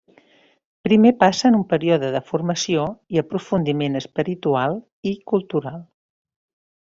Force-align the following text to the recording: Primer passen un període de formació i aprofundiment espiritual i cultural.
Primer 0.87 1.09
passen 1.23 1.57
un 1.57 1.65
període 1.73 2.09
de 2.15 2.21
formació 2.31 2.85
i 3.15 3.21
aprofundiment 3.25 3.99
espiritual 4.03 4.75
i 5.11 5.15
cultural. 5.33 5.77